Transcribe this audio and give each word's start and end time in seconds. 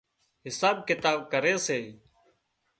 حساب 0.47 0.75
ڪتاب 0.87 1.19
ڪري 1.31 1.53
سي 1.67 1.79